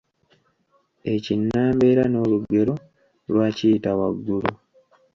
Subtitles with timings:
[1.13, 2.73] Ekinnambeera n’olugero
[3.29, 4.49] lwa Kiyitawaggulu